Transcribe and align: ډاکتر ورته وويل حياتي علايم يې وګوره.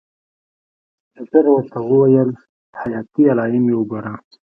ډاکتر 1.15 1.43
ورته 1.53 1.77
وويل 1.81 2.29
حياتي 2.81 3.23
علايم 3.31 3.65
يې 3.71 3.75
وګوره. 3.77 4.13